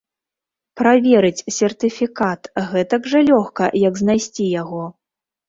Праверыць 0.79 1.45
сертыфікат 1.57 2.49
гэтак 2.73 3.01
жа 3.13 3.19
лёгка, 3.29 3.69
як 3.87 3.93
знайсці 4.03 4.51
яго? 4.61 4.83